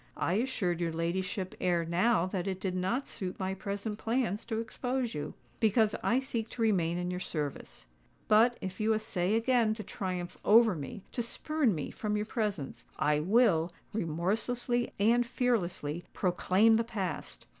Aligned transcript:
"I 0.17 0.33
assured 0.33 0.81
your 0.81 0.91
ladyship 0.91 1.53
ere 1.61 1.85
now 1.85 2.25
that 2.25 2.47
it 2.47 2.59
did 2.59 2.73
not 2.75 3.05
suit 3.05 3.39
my 3.39 3.53
present 3.53 3.99
plans 3.99 4.45
to 4.45 4.57
expose 4.59 5.13
you; 5.13 5.35
because 5.59 5.93
I 6.01 6.17
seek 6.17 6.49
to 6.49 6.61
remain 6.63 6.97
in 6.97 7.11
your 7.11 7.19
service. 7.19 7.85
But, 8.27 8.57
if 8.61 8.79
you 8.79 8.95
essay 8.95 9.35
again 9.35 9.75
to 9.75 9.83
triumph 9.83 10.39
over 10.43 10.73
me—to 10.73 11.21
spurn 11.21 11.75
me 11.75 11.91
from 11.91 12.17
your 12.17 12.25
presence—I 12.25 13.19
will, 13.19 13.71
remorselessly 13.93 14.91
and 14.99 15.23
fearlessly, 15.23 16.05
proclaim 16.13 16.77
the 16.77 16.83
past." 16.83 17.45